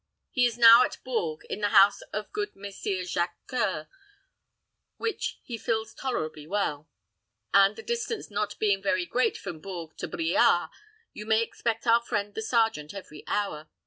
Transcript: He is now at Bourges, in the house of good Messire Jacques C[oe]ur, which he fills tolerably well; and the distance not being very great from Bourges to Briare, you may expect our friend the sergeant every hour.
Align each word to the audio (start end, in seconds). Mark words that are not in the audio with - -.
He 0.31 0.47
is 0.47 0.57
now 0.57 0.81
at 0.83 0.97
Bourges, 1.03 1.45
in 1.47 1.61
the 1.61 1.69
house 1.69 2.01
of 2.11 2.31
good 2.33 2.55
Messire 2.55 3.03
Jacques 3.05 3.37
C[oe]ur, 3.47 3.87
which 4.97 5.39
he 5.43 5.59
fills 5.59 5.93
tolerably 5.93 6.47
well; 6.47 6.89
and 7.53 7.75
the 7.75 7.83
distance 7.83 8.31
not 8.31 8.57
being 8.57 8.81
very 8.81 9.05
great 9.05 9.37
from 9.37 9.59
Bourges 9.59 9.95
to 9.97 10.07
Briare, 10.07 10.71
you 11.13 11.27
may 11.27 11.43
expect 11.43 11.85
our 11.85 12.01
friend 12.01 12.33
the 12.33 12.41
sergeant 12.41 12.95
every 12.95 13.23
hour. 13.27 13.69